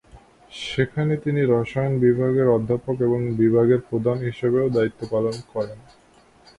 সেখানে 0.65 1.13
তিনি 1.17 1.41
রসায়ন 1.45 1.93
বিভাগের 1.99 2.47
অধ্যাপক 2.47 2.95
এবং 3.01 3.19
বিভাগের 3.37 3.81
প্রধান 3.89 4.17
হিসাবেও 4.19 4.67
দায়িত্ব 4.69 5.01
পালন 5.11 5.35
করেন। 5.53 5.79